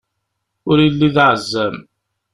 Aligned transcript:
Ur 0.69 0.77
illi 0.87 1.09
d 1.15 1.17
aɛezzam! 1.25 1.75